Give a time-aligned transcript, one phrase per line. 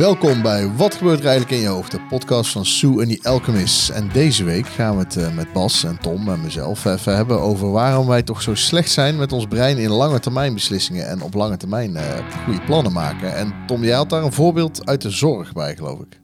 [0.00, 1.90] Welkom bij Wat gebeurt er eigenlijk in je hoofd?
[1.90, 3.88] De podcast van Sue en die Alchemist.
[3.88, 7.40] En deze week gaan we het eh, met Bas en Tom en mezelf even hebben
[7.40, 11.22] over waarom wij toch zo slecht zijn met ons brein in lange termijn beslissingen en
[11.22, 12.02] op lange termijn uh,
[12.44, 13.34] goede plannen maken.
[13.34, 16.20] En Tom, jij had daar een voorbeeld uit de zorg bij, geloof ik.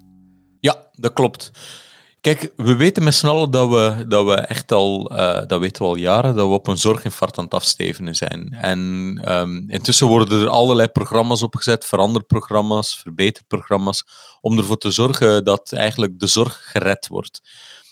[0.61, 1.50] Ja, dat klopt.
[2.27, 5.82] Kijk, we weten met z'n allen dat we, dat we echt al, uh, dat weten
[5.82, 8.52] we al jaren, dat we op een zorginfarct aan het afstevenen zijn.
[8.52, 8.80] En
[9.29, 14.04] um, intussen worden er allerlei programma's opgezet, veranderprogramma's, verbeterprogramma's,
[14.40, 17.40] om ervoor te zorgen dat eigenlijk de zorg gered wordt.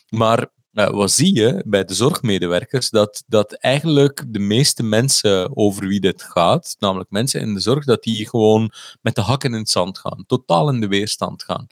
[0.08, 2.90] Maar uh, wat zie je bij de zorgmedewerkers?
[2.90, 7.84] Dat, dat eigenlijk de meeste mensen over wie dit gaat, namelijk mensen in de zorg,
[7.84, 11.66] dat die gewoon met de hakken in het zand gaan, totaal in de weerstand gaan.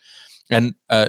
[0.52, 1.02] En uh,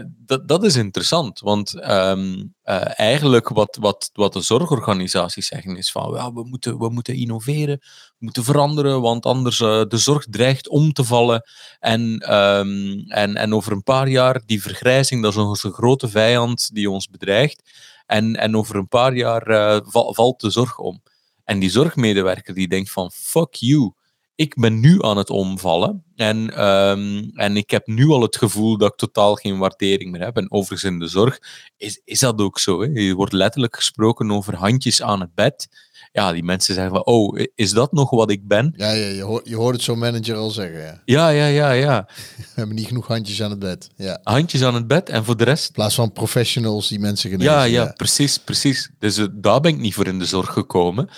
[0.46, 6.34] dat, is interessant, want um, uh, eigenlijk wat, wat, wat de zorgorganisaties zeggen is van
[6.34, 10.94] we, moeten, we moeten innoveren, we moeten veranderen, want anders uh, de zorg dreigt om
[10.94, 11.44] te vallen.
[11.80, 16.70] En, um, en, en over een paar jaar, die vergrijzing, dat is onze grote vijand
[16.74, 17.72] die ons bedreigt.
[18.06, 21.02] En, en over een paar jaar val, valt de zorg om.
[21.44, 23.94] En die zorgmedewerker die denkt van fuck you,
[24.36, 28.78] ik ben nu aan het omvallen en, um, en ik heb nu al het gevoel
[28.78, 30.38] dat ik totaal geen waardering meer heb.
[30.38, 31.40] En overigens in de zorg
[31.78, 32.82] is, is dat ook zo.
[32.82, 32.88] Hè?
[32.88, 35.68] Je wordt letterlijk gesproken over handjes aan het bed.
[36.12, 38.74] Ja, die mensen zeggen van, oh, is dat nog wat ik ben?
[38.78, 41.02] Ja, ja je, hoort, je hoort het zo'n manager al zeggen.
[41.06, 41.72] Ja, ja, ja, ja.
[41.72, 42.08] ja.
[42.38, 43.90] We hebben niet genoeg handjes aan het bed.
[43.96, 44.20] Ja.
[44.24, 45.68] Handjes aan het bed en voor de rest...
[45.68, 47.54] In plaats van professionals die mensen genezen.
[47.54, 47.94] Ja, ja, ja.
[47.96, 48.90] precies, precies.
[49.00, 51.10] Dus uh, daar ben ik niet voor in de zorg gekomen.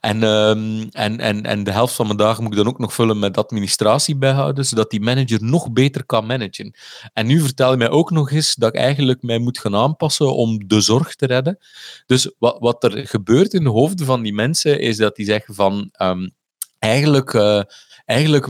[0.00, 2.94] En, um, en, en, en de helft van mijn dagen moet ik dan ook nog
[2.94, 6.74] vullen met administratie bijhouden, zodat die manager nog beter kan managen.
[7.12, 10.34] En nu vertel je mij ook nog eens dat ik eigenlijk mij moet gaan aanpassen
[10.34, 11.58] om de zorg te redden.
[12.06, 15.54] Dus wat, wat er gebeurt in de hoofden van die mensen, is dat die zeggen
[15.54, 16.30] van, um,
[16.78, 17.32] eigenlijk...
[17.32, 17.62] Uh,
[18.08, 18.48] eigenlijk,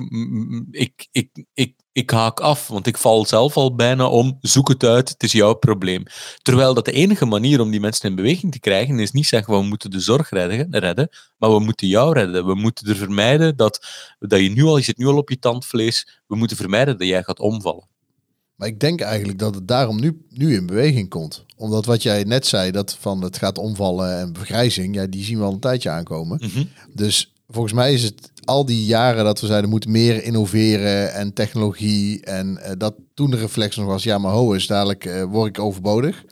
[0.71, 4.85] ik, ik, ik, ik haak af, want ik val zelf al bijna om, zoek het
[4.85, 6.03] uit, het is jouw probleem.
[6.43, 9.55] Terwijl dat de enige manier om die mensen in beweging te krijgen is niet zeggen
[9.55, 12.47] we moeten de zorg redden, redden maar we moeten jou redden.
[12.47, 13.87] We moeten er vermijden dat,
[14.19, 17.09] dat je nu al, je zit nu al op je tandvlees, we moeten vermijden dat
[17.09, 17.89] jij gaat omvallen.
[18.59, 21.45] Maar ik denk eigenlijk dat het daarom nu, nu in beweging komt.
[21.57, 25.39] Omdat wat jij net zei, dat van het gaat omvallen en vergrijzing, ja, die zien
[25.39, 26.39] we al een tijdje aankomen.
[26.43, 26.69] Mm -hmm.
[26.95, 31.33] Dus volgens mij is het al die jaren dat we zeiden moeten meer innoveren en
[31.33, 35.23] technologie en uh, dat toen de reflex nog was, ja maar ho is dadelijk uh,
[35.23, 36.25] word ik overbodig.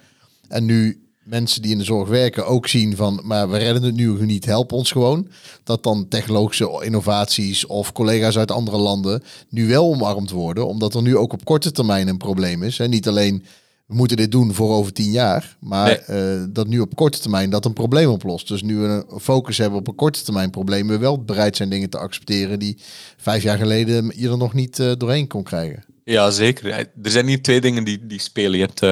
[0.48, 3.94] En nu mensen die in de zorg werken ook zien van, maar we redden het
[3.94, 5.28] nu niet, help ons gewoon.
[5.64, 11.02] Dat dan technologische innovaties of collega's uit andere landen nu wel omarmd worden, omdat er
[11.02, 12.78] nu ook op korte termijn een probleem is.
[12.78, 13.44] En niet alleen
[13.86, 15.56] we moeten dit doen voor over tien jaar.
[15.60, 16.36] Maar nee.
[16.38, 18.48] uh, dat nu op korte termijn dat een probleem oplost.
[18.48, 21.68] Dus nu we een focus hebben op een korte termijn probleem, we wel bereid zijn
[21.68, 22.78] dingen te accepteren die
[23.16, 25.84] vijf jaar geleden je er nog niet uh, doorheen kon krijgen.
[26.08, 26.72] Ja, zeker.
[27.02, 28.58] Er zijn hier twee dingen die, die spelen.
[28.58, 28.90] Je hebt uh,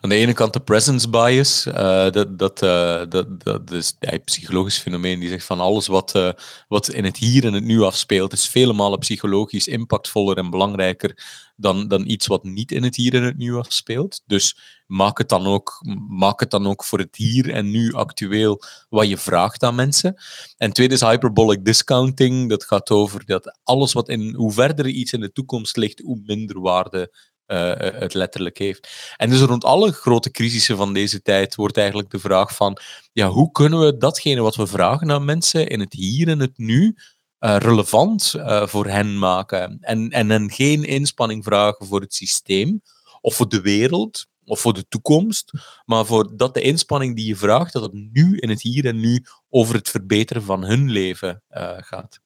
[0.00, 1.66] aan de ene kant de presence bias.
[1.66, 5.86] Uh, dat, dat, uh, dat, dat is ja, een psychologisch fenomeen die zegt van alles
[5.86, 6.34] wat,
[6.68, 11.14] wat in het hier en het nu afspeelt, is vele malen psychologisch impactvoller en belangrijker
[11.56, 14.22] dan, dan iets wat niet in het hier en het nu afspeelt.
[14.26, 14.56] Dus
[14.90, 19.08] maak het, dan ook, maak het dan ook voor het hier en nu actueel wat
[19.08, 20.22] je vraagt aan mensen.
[20.56, 22.48] En tweede is hyperbolic discounting.
[22.48, 26.20] Dat gaat over dat alles wat in, hoe verder iets in de toekomst ligt, hoe
[26.24, 28.88] minder waarde uh, het letterlijk heeft.
[29.16, 32.78] En dus rond alle grote crisissen van deze tijd wordt eigenlijk de vraag van,
[33.12, 36.58] ja, hoe kunnen we datgene wat we vragen aan mensen in het hier en het
[36.58, 36.96] nu
[37.40, 38.34] uh, relevant
[38.64, 42.82] voor hen maken en, en hen geen inspanning vragen voor het systeem
[43.20, 45.52] of voor de wereld of voor de toekomst,
[45.84, 49.00] maar voor dat de inspanning die je vraagt, dat het nu in het hier en
[49.00, 52.20] nu over het verbeteren van hun leven uh, gaat.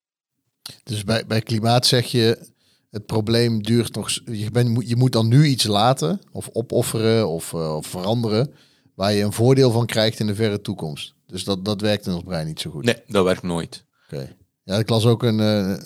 [0.83, 2.53] Dus bij, bij klimaat zeg je,
[2.91, 7.55] het probleem duurt nog, je, ben, je moet dan nu iets laten of opofferen of,
[7.55, 8.55] of veranderen,
[8.95, 11.15] waar je een voordeel van krijgt in de verre toekomst.
[11.27, 12.85] Dus dat, dat werkt in ons brein niet zo goed.
[12.85, 13.85] Nee, dat werkt nooit.
[14.05, 14.15] Oké.
[14.15, 14.37] Okay.
[14.63, 15.79] Ja, ik las ook een, uh,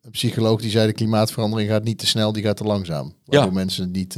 [0.00, 3.14] een, psycholoog die zei de klimaatverandering gaat niet te snel, die gaat te langzaam.
[3.24, 3.54] Waardoor ja.
[3.54, 4.16] mensen niet...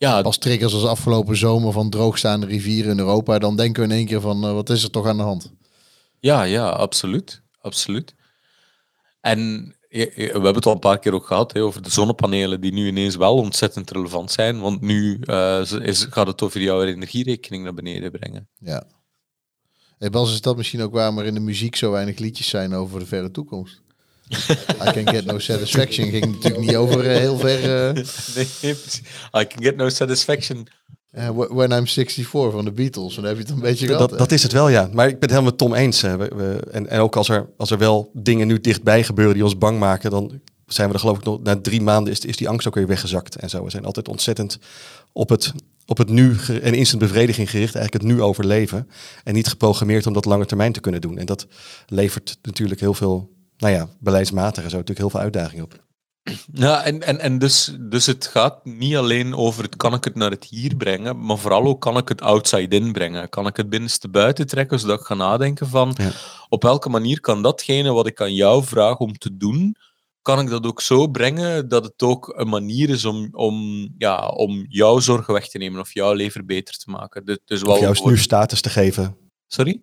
[0.00, 0.22] Ja.
[0.22, 4.06] Pas triggers als afgelopen zomer van droogstaande rivieren in Europa, dan denken we in één
[4.06, 5.52] keer van uh, wat is er toch aan de hand?
[6.18, 7.42] Ja, ja, absoluut.
[7.60, 8.14] Absoluut.
[9.20, 12.72] En we hebben het al een paar keer ook gehad hè, over de zonnepanelen die
[12.72, 14.60] nu ineens wel ontzettend relevant zijn.
[14.60, 18.48] Want nu uh, is, gaat het over jouw energierekening naar beneden brengen.
[18.58, 18.86] Ja.
[19.98, 22.74] Hey Bas, is dat misschien ook waar, maar in de muziek zo weinig liedjes zijn
[22.74, 23.82] over de verre toekomst?
[24.86, 27.88] I Can Get No Satisfaction ging natuurlijk niet over uh, heel ver.
[27.96, 28.04] Uh...
[28.34, 28.74] Nee,
[29.42, 30.68] I Can Get No Satisfaction.
[31.18, 34.10] Uh, when I'm 64 van de Beatles, dan heb je het een beetje gehad.
[34.10, 34.88] Dat, dat is het wel, ja.
[34.92, 36.00] Maar ik ben het helemaal met Tom eens.
[36.00, 39.44] We, we, en, en ook als er, als er wel dingen nu dichtbij gebeuren die
[39.44, 42.36] ons bang maken, dan zijn we er geloof ik nog, na drie maanden is, is
[42.36, 43.64] die angst ook weer weggezakt en zo.
[43.64, 44.58] We zijn altijd ontzettend
[45.12, 45.52] op het,
[45.86, 48.88] op het nu en instant bevrediging gericht, eigenlijk het nu overleven.
[49.24, 51.18] En niet geprogrammeerd om dat lange termijn te kunnen doen.
[51.18, 51.46] En dat
[51.86, 53.30] levert natuurlijk heel veel,
[53.60, 55.88] nou ja, beleidsmatig en zo natuurlijk heel veel uitdagingen op.
[56.52, 60.14] Ja, en, en, en dus, dus het gaat niet alleen over het kan ik het
[60.14, 63.28] naar het hier brengen, maar vooral ook kan ik het outside in brengen.
[63.28, 66.10] Kan ik het binnenste buiten trekken, zodat ik ga nadenken van Ja.
[66.48, 69.76] op welke manier kan datgene wat ik aan jou vraag om te doen,
[70.22, 74.28] kan ik dat ook zo brengen dat het ook een manier is om, om, ja,
[74.28, 77.24] om jouw zorgen weg te nemen of jouw leven beter te maken.
[77.24, 79.16] Dus, dus wel Of juist nu status te geven.
[79.46, 79.82] Sorry?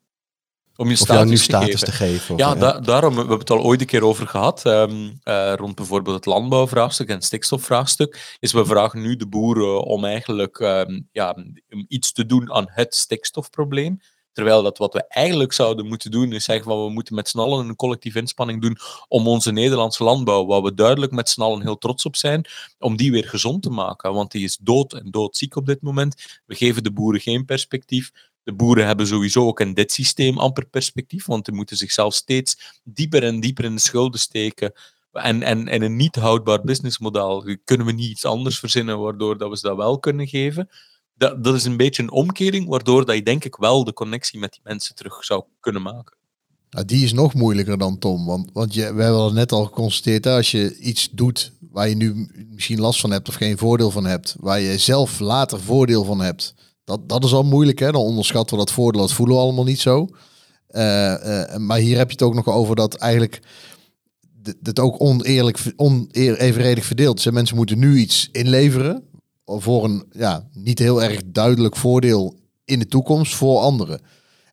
[0.78, 1.86] Om je Of jou nu status te status geven.
[1.86, 2.34] te geven.
[2.36, 5.54] of, Ja, da- daarom, we hebben het al ooit een keer over gehad, ehm, eh,
[5.56, 10.60] rond bijvoorbeeld het landbouwvraagstuk en het stikstofvraagstuk, is we vragen nu de boeren om eigenlijk
[10.60, 11.36] ehm, ja,
[11.88, 14.00] iets te doen aan het stikstofprobleem.
[14.32, 17.40] Terwijl dat wat we eigenlijk zouden moeten doen, is zeggen van we moeten met z'n
[17.40, 18.78] allen een collectieve inspanning doen
[19.08, 22.46] om onze Nederlandse landbouw, waar we duidelijk met z'n allen heel trots op zijn,
[22.80, 24.14] om die weer gezond te maken.
[24.14, 26.42] Want die is dood en doodziek op dit moment.
[26.46, 28.12] We geven de boeren geen perspectief.
[28.48, 32.80] De boeren hebben sowieso ook in dit systeem amper perspectief, want die moeten zichzelf steeds
[32.84, 34.74] dieper en dieper in de schulden steken.
[35.12, 39.50] En, en, en een niet houdbaar businessmodel kunnen we niet iets anders verzinnen waardoor dat
[39.50, 40.70] we ze dat wel kunnen geven.
[41.14, 44.40] Dat, dat is een beetje een omkering, waardoor dat je denk ik wel de connectie
[44.40, 46.18] met die mensen terug zou kunnen maken.
[46.70, 48.26] Nou, die is nog moeilijker dan Tom.
[48.26, 51.90] Want, want je, we hebben al net al geconstateerd, hè, als je iets doet waar
[51.90, 55.62] je nu misschien last van hebt of geen voordeel van hebt, waar je zelf later
[55.62, 56.56] voordeel van hebt,
[56.88, 57.80] dat, dat is al moeilijk.
[57.80, 57.92] Hè?
[57.92, 60.08] Dan onderschatten we dat voordeel, dat voelen we allemaal niet zo.
[60.68, 63.42] Eh, eh, maar hier heb je het ook nog over dat eigenlijk
[64.62, 67.32] het ook oneerlijk, onevenredig verdeeld is.
[67.32, 69.04] Mensen moeten nu iets inleveren
[69.46, 72.36] voor een ja, niet heel erg duidelijk voordeel
[72.66, 74.02] in de toekomst voor anderen.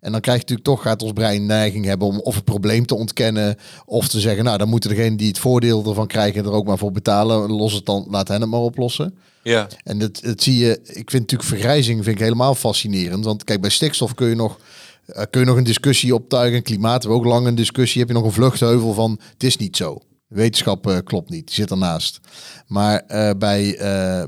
[0.01, 2.87] En dan krijg je natuurlijk toch, gaat ons brein neiging hebben om of het probleem
[2.87, 3.57] te ontkennen.
[3.85, 6.79] Of te zeggen, nou dan moeten degene die het voordeel ervan krijgen er ook maar
[6.79, 7.51] voor betalen.
[7.51, 9.15] Los het dan, laat hen het maar oplossen.
[9.44, 9.69] Ja.
[9.82, 13.25] En dat, dat zie je, ik vind natuurlijk vergrijzing vind ik helemaal fascinerend.
[13.25, 14.58] Want kijk, bij stikstof kun je nog,
[15.06, 16.62] eh, kun je nog een discussie optuigen.
[16.62, 18.00] Klimaat hebben we ook lang een discussie.
[18.00, 19.99] Heb je nog een vluchtheuvel van, het is niet zo.
[20.29, 22.20] Wetenschap eh, klopt niet, zit ernaast.
[22.67, 23.76] Maar eh, bij,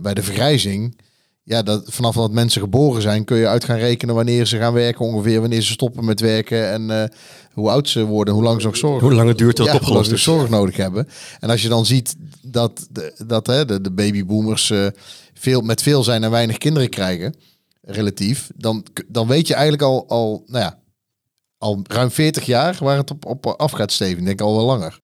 [0.02, 1.00] bij de vergrijzing,
[1.48, 4.72] ja, dat, vanaf dat mensen geboren zijn, kun je uit gaan rekenen wanneer ze gaan
[4.72, 7.08] werken, ongeveer wanneer ze stoppen met werken en eh,
[7.52, 9.72] hoe oud ze worden, hoe lang ze nog zorgen Hoe lang het duurt tot ja,
[9.72, 10.22] het opgelost is.
[10.22, 11.08] ze zorg nodig hebben.
[11.40, 14.86] En als je dan ziet dat de, dat, hè, de, de babyboomers eh,
[15.34, 17.34] veel, met veel zijn en weinig kinderen krijgen,
[17.82, 20.78] relatief, dan, dan weet je eigenlijk al, al, nou ja,
[21.58, 24.18] al ruim 40 jaar waar het op, op af gaat steven.
[24.18, 25.00] Ik denk al wel langer.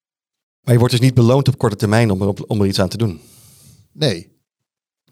[0.62, 2.80] Maar je wordt dus niet beloond op korte termijn om er, op- om er iets
[2.80, 3.20] aan te doen.
[3.92, 4.30] Nee.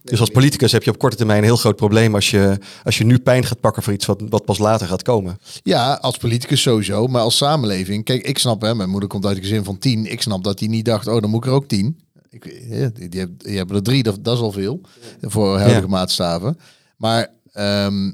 [0.02, 2.98] Dus als politicus heb je op korte termijn een heel groot probleem als je, als
[2.98, 5.38] je nu pijn gaat pakken voor iets wat, wat pas later gaat komen.
[5.62, 8.04] Ja, als politicus sowieso, maar als samenleving.
[8.04, 10.06] Kijk, ik snap, hè, mijn moeder komt uit een gezin van tien.
[10.06, 12.00] Ik snap dat hij niet dacht, oh, dan moet ik er ook tien.
[12.30, 14.80] Ik, eh, die, die, hebben, er drie, dat, dat is al veel
[15.20, 15.86] voor huidige Ja.
[15.88, 16.58] maatstaven.
[16.96, 18.12] Maar ehm,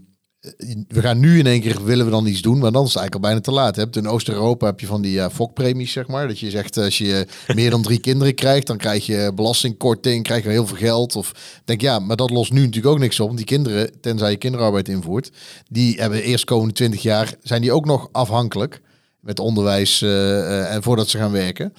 [0.89, 2.99] we gaan nu in één keer, willen we dan iets doen, maar dan is het
[2.99, 3.77] eigenlijk al bijna te laat.
[3.77, 6.29] Hebt in Oost-Europa heb je van die ja, fokpremies, zeg maar.
[6.29, 10.43] Dat je zegt, als je meer dan drie kinderen krijgt, dan krijg je belastingkorting, krijg
[10.43, 11.17] je heel veel geld.
[11.17, 11.33] Of
[11.65, 13.27] denk, ja, maar dat lost nu natuurlijk ook niks op.
[13.27, 15.31] Want die kinderen, tenzij je kinderarbeid invoert,
[15.69, 18.81] die hebben eerst komende 20 jaar, zijn die ook nog afhankelijk
[19.21, 21.73] met onderwijs eh, eh, en voordat ze gaan werken.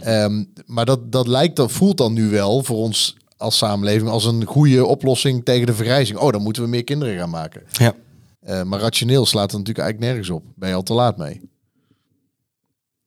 [0.00, 4.24] Ehm, maar dat, dat lijkt, dat voelt dan nu wel voor ons als samenleving als
[4.24, 6.18] een goede oplossing tegen de vergrijzing.
[6.18, 7.62] Oh, dan moeten we meer kinderen gaan maken.
[7.70, 7.94] Ja.
[8.42, 10.44] Eh, maar rationeel slaat het natuurlijk eigenlijk nergens op.
[10.56, 11.40] Ben je al te laat mee.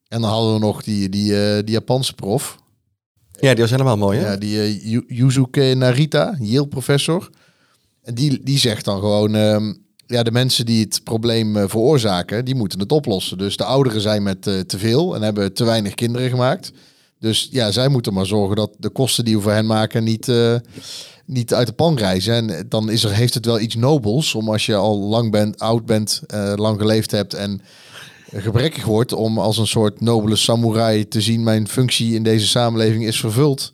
[0.07, 2.57] En dan hadden we nog die, die, eh, die Japanse prof.
[3.39, 4.19] ja, die was helemaal mooi.
[4.19, 4.31] Hè?
[4.31, 7.29] Ja, die eh, Yu- Yuzuke Narita, Yale-professor.
[8.01, 9.35] En die, die zegt dan gewoon...
[9.35, 9.73] ehm,
[10.07, 13.37] ja, de mensen die het probleem veroorzaken, die moeten het oplossen.
[13.37, 16.71] Dus de ouderen zijn met te veel en hebben te weinig kinderen gemaakt.
[17.19, 20.31] Dus ja, zij moeten maar zorgen dat de kosten die we voor hen maken niet,
[21.25, 22.33] niet uit de pan reizen.
[22.49, 25.59] En dan is er, heeft het wel iets nobels om als je al lang bent,
[25.59, 27.61] oud bent, eh, lang geleefd hebt en
[28.33, 33.05] gebrekkig wordt, om als een soort nobele samurai te zien, mijn functie in deze samenleving
[33.05, 33.71] is vervuld.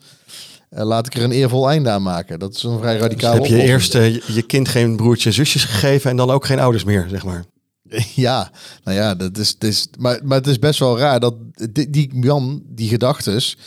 [0.70, 2.40] Eh, laat ik er een eervol einde aan maken.
[2.40, 5.36] Dat is een vrij Dus radicaal heb je eerst eh, je- kind geen broertje en
[5.36, 7.44] zusjes gegeven en dan ook geen ouders meer, zeg maar.
[8.16, 8.52] Ja,
[8.84, 11.36] nou ja, dat is, is maar, maar het is best wel raar dat
[11.72, 13.58] die, die man, die gedachtes,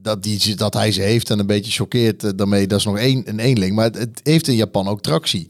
[0.00, 2.98] dat, die, dat hij ze heeft en een beetje choqueert eh, daarmee, dat is nog
[2.98, 3.74] één, een eenling.
[3.74, 5.48] Maar het, het heeft in Japan ook tractie.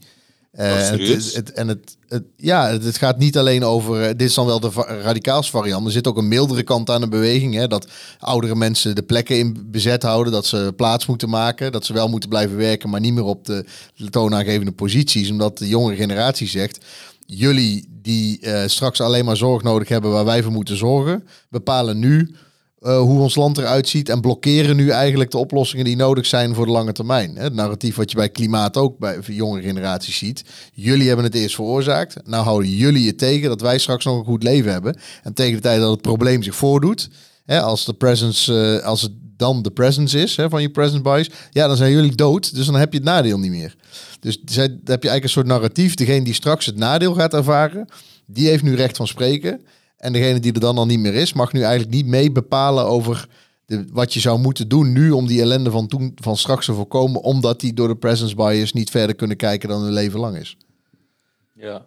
[0.51, 4.45] Eh, het, en het, het, ja, het, gaat niet alleen over, eh, dit is dan
[4.45, 7.53] wel de va- radicaals variant, er zit ook een mildere kant aan de beweging.
[7.53, 7.87] Hè, dat
[8.19, 12.09] oudere mensen de plekken in bezet houden, dat ze plaats moeten maken, dat ze wel
[12.09, 13.65] moeten blijven werken, maar niet meer op de
[14.09, 16.85] toonaangevende posities, omdat de jongere generatie zegt,
[17.25, 22.35] jullie die straks alleen maar zorg nodig hebben waar wij voor moeten zorgen, bepalen nu
[22.81, 26.55] eh, hoe ons land eruit ziet en blokkeren nu eigenlijk de oplossingen die nodig zijn
[26.55, 27.35] voor de lange termijn.
[27.35, 30.43] Het narratief wat je bij klimaat ook bij jonge generaties ziet.
[30.73, 32.15] Jullie hebben het eerst veroorzaakt.
[32.25, 34.99] Nou houden jullie het tegen dat wij straks nog een goed leven hebben.
[35.23, 37.09] En tegen de tijd dat het probleem zich voordoet,
[37.45, 41.01] hè, als de presence, eh, als het dan de presence is hè, van je presence
[41.01, 42.55] bias, ja, dan zijn jullie dood.
[42.55, 43.75] Dus dan heb je het nadeel niet meer.
[44.19, 45.93] Dus dan heb je eigenlijk een soort narratief.
[45.93, 47.87] Degene die straks het nadeel gaat ervaren,
[48.25, 49.61] die heeft nu recht van spreken.
[49.99, 52.85] En degene die er dan al niet meer is, mag nu eigenlijk niet mee bepalen
[52.85, 53.27] over
[53.65, 56.73] de, wat je zou moeten doen nu om die ellende van, toen, van straks te
[56.73, 60.37] voorkomen, omdat die door de presence bias niet verder kunnen kijken dan hun leven lang
[60.37, 60.57] is.
[61.53, 61.85] Ja.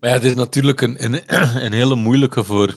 [0.00, 1.22] Maar dit is natuurlijk een, een,
[1.64, 2.76] een hele moeilijke voor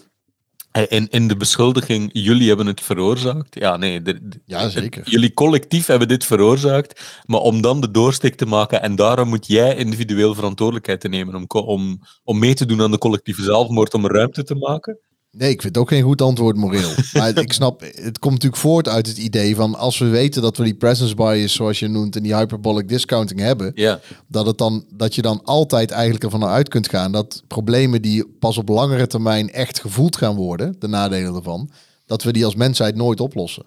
[0.88, 3.56] in, in de beschuldiging, jullie hebben het veroorzaakt.
[3.56, 4.02] Ja, nee.
[4.46, 5.10] ja, zeker.
[5.10, 7.22] Jullie collectief hebben dit veroorzaakt.
[7.26, 11.36] Maar om dan de doorsteek te maken en daarom moet jij individueel verantwoordelijkheid te nemen
[11.36, 15.00] om, om, om mee te doen aan de collectieve zelfmoord, om ruimte te maken.
[15.32, 16.92] Nee, ik vind het ook geen goed antwoord moreel.
[17.14, 20.58] maar ik snap, het komt natuurlijk voort uit het idee van als we weten dat
[20.58, 24.00] we die presence bias, zoals je noemt, en die hyperbolic discounting hebben, ja.
[24.28, 28.28] dat, het dan, dat je dan altijd eigenlijk ervan uit kunt gaan dat problemen die
[28.40, 31.70] pas op langere termijn echt gevoeld gaan worden, de nadelen ervan,
[32.06, 33.66] dat we die als mensheid nooit oplossen.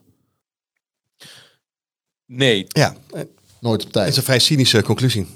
[2.26, 2.66] Nee.
[2.68, 2.96] Ja,
[3.60, 4.04] nooit op tijd.
[4.04, 5.26] Dat is een vrij cynische conclusie.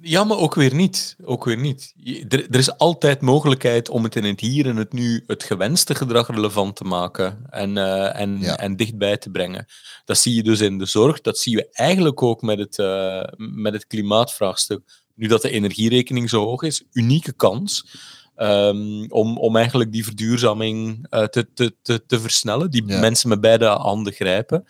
[0.00, 1.16] Ja, maar ook weer niet.
[1.24, 1.94] Ook weer niet.
[2.28, 5.94] Er, er, is altijd mogelijkheid om het in het hier en het nu het gewenste
[5.94, 9.66] gedrag relevant te maken en, uh, en, en dichtbij te brengen.
[10.04, 11.20] Dat zie je dus in de zorg.
[11.20, 14.80] Dat zie je eigenlijk ook met het, uh, met het klimaatvraagstuk.
[15.14, 17.86] Nu dat de energierekening zo hoog is, unieke kans.
[18.36, 23.00] Um, om, om eigenlijk die verduurzaming uh, te, te, te, te versnellen, die ja.
[23.00, 24.64] mensen met beide handen grijpen.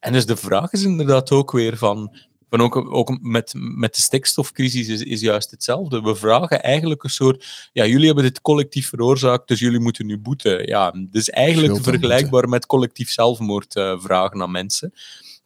[0.00, 2.16] En dus de vraag is inderdaad ook weer van
[2.56, 6.00] maar ook, ook met, met de stikstofcrisis is, is juist hetzelfde.
[6.00, 10.18] We vragen eigenlijk een soort, ja, jullie hebben dit collectief veroorzaakt, dus jullie moeten nu
[10.18, 10.66] boeten.
[10.66, 14.92] Ja, dus eigenlijk vergelijkbaar met collectief zelfmoord uh, vragen aan mensen.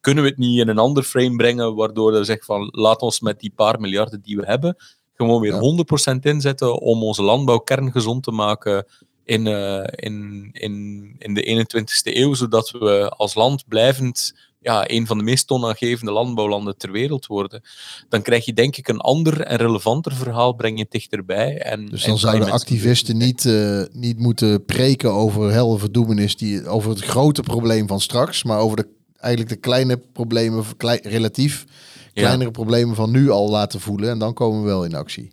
[0.01, 3.21] Kunnen we het niet in een ander frame brengen, waardoor er zegt van, laat ons
[3.21, 4.77] met die paar miljarden die we hebben,
[5.15, 6.15] gewoon weer ja.
[6.15, 8.87] 100% inzetten om onze landbouw kerngezond te maken
[9.25, 15.07] in, uh, in, in, in de 21ste eeuw, zodat we als land blijvend ja, een
[15.07, 17.63] van de meest toonaangevende landbouwlanden ter wereld worden,
[18.09, 21.59] dan krijg je denk ik een ander en relevanter verhaal breng je dichterbij.
[21.59, 26.91] En, dus dan zouden activisten niet, uh, niet moeten preken over helle verdoemenis, die, over
[26.91, 31.65] het grote probleem van straks, maar over de, eigenlijk de kleine problemen, klei, relatief
[32.13, 35.33] kleinere problemen van nu al laten voelen en dan komen we wel in actie.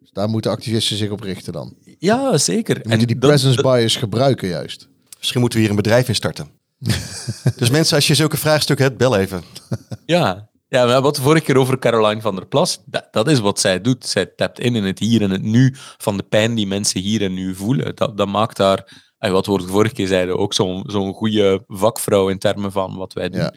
[0.00, 1.74] Dus daar moeten activisten zich op richten dan.
[1.98, 2.80] Ja, zeker.
[2.80, 4.88] En die presence bias gebruiken juist.
[5.18, 6.55] Misschien moeten we hier een bedrijf in starten.
[7.56, 9.42] dus mensen, als je zulke vraagstukken hebt, bel even.
[10.06, 13.60] ja, ja, wat de vorige keer over Caroline van der Plas, dat, dat, is wat
[13.60, 14.06] zij doet.
[14.06, 17.22] Zij tapt in in het hier en het nu van de pijn die mensen hier
[17.22, 17.96] en nu voelen.
[17.96, 22.28] Dat, dat maakt haar, wat we de vorige keer zeiden, ook zo'n zo'n goede vakvrouw
[22.28, 23.40] in termen van wat wij doen.
[23.40, 23.54] Ja.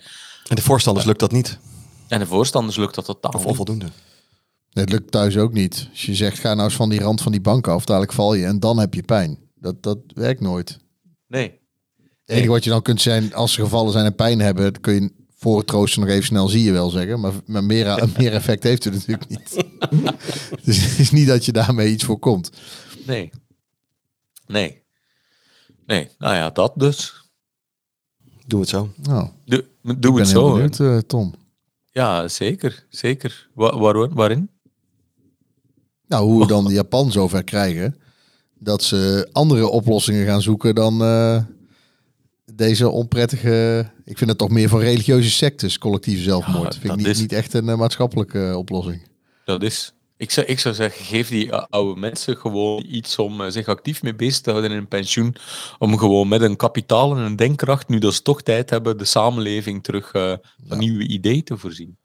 [0.48, 1.60] En de voorstanders lukt dat niet.
[2.08, 3.86] En de voorstanders lukt dat totaal Of onvoldoende.
[4.72, 5.88] Nee, het lukt thuis ook niet.
[5.90, 8.34] Als je zegt, ga nou eens van die rand van die bank af, dadelijk val
[8.34, 9.40] je en dan heb je pijn.
[9.56, 10.80] Dat, dat werkt nooit.
[11.28, 11.60] Nee.
[12.30, 14.82] Het enige wat je dan kunt zijn, als ze gevallen zijn en pijn hebben, dan
[14.82, 17.20] kun je voor het troosten nog even snel zie je wel zeggen.
[17.20, 17.86] Maar, maar meer,
[18.18, 19.66] meer effect heeft het natuurlijk niet.
[20.66, 22.52] dus het is niet dat je daarmee iets voorkomt.
[23.06, 23.30] Nee.
[24.48, 24.82] Nee.
[25.86, 27.30] Nee, nou ja, dat dus.
[28.48, 28.90] Doe het zo.
[28.96, 29.66] Nou, doe,
[29.98, 30.54] doe het zo.
[30.54, 31.34] Benieuwd, uh, Tom.
[31.92, 32.86] Ja, zeker.
[32.90, 33.50] Zeker.
[33.54, 34.50] Wa waar, waarin?
[36.08, 37.98] Nou, hoe we dan de Japan zover krijgen
[38.54, 41.44] dat ze andere oplossingen gaan zoeken dan uh,
[42.54, 43.86] deze onprettige.
[44.06, 46.74] Ik vind het toch meer van religieuze sectes, collectieve zelfmoord.
[46.74, 47.20] Ja, vind ik niet, is...
[47.20, 49.08] niet echt een uh, maatschappelijke oplossing.
[49.46, 49.94] Dat is.
[50.18, 54.16] Ik zou, ik zou zeggen, geef die oude mensen gewoon iets om zich actief mee
[54.16, 55.36] bezig te houden in een pensioen.
[55.78, 59.06] Om gewoon met een kapitaal en een denkkracht, nu dat ze toch tijd hebben, de
[59.06, 60.76] samenleving terug uh, van ja.
[60.76, 61.98] nieuwe ideeën te voorzien.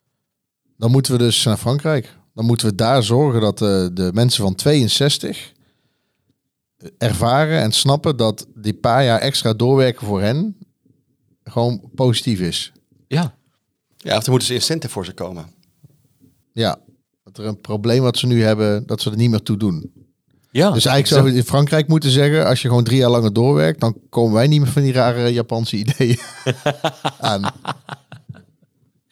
[0.77, 2.17] Dan moeten we dus naar Frankrijk.
[2.35, 5.53] Dan moeten we daar zorgen dat uh, de mensen van 62
[6.99, 10.57] ervaren en snappen dat die paar jaar extra doorwerken voor hen
[11.45, 12.73] gewoon positief is.
[13.07, 13.35] Ja.
[13.97, 15.53] Ja, of er moeten ze incentive voor ze komen.
[16.53, 16.79] Ja,
[17.25, 19.93] dat er een probleem wat ze nu hebben, dat ze er niet meer toe doen.
[20.51, 23.33] Ja, dus eigenlijk zou je in Frankrijk moeten zeggen, als je gewoon drie jaar langer
[23.33, 26.19] doorwerkt, dan komen wij niet meer van die rare Japanse ideeën
[27.19, 27.53] aan.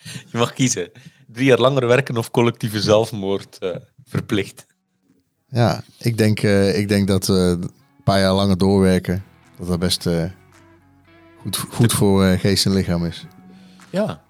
[0.03, 0.91] Je mag kiezen.
[1.27, 4.67] Drie jaar langer werken of collectieve zelfmoord uh, verplicht.
[5.53, 7.71] Ja, ik denk, uh, ik denk dat uh, een
[8.05, 9.25] paar jaar langer doorwerken,
[9.59, 10.25] dat dat best uh,
[11.41, 13.27] goed, goed voor geest en lichaam is.
[13.91, 14.21] Ja.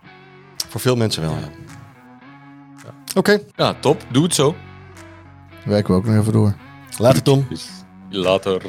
[0.68, 1.30] Voor veel mensen wel.
[1.30, 1.38] Ja.
[1.38, 2.94] Ja.
[3.14, 3.18] Oké.
[3.18, 3.44] Okay.
[3.56, 4.04] Ja, top.
[4.10, 4.54] Doe het zo.
[5.64, 6.54] Werken we ook nog even door.
[6.98, 7.46] Later, Tom.
[8.08, 8.62] Later.